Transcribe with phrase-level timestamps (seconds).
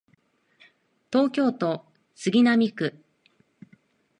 [1.13, 2.97] 東京都杉並区